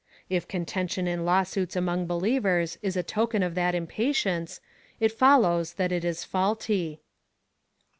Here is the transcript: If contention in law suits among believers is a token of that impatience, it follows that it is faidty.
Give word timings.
If 0.31 0.47
contention 0.47 1.07
in 1.07 1.25
law 1.25 1.43
suits 1.43 1.75
among 1.75 2.07
believers 2.07 2.79
is 2.81 2.97
a 2.97 3.03
token 3.03 3.43
of 3.43 3.53
that 3.53 3.75
impatience, 3.75 4.59
it 4.99 5.11
follows 5.11 5.73
that 5.73 5.91
it 5.91 6.03
is 6.03 6.25
faidty. 6.25 7.01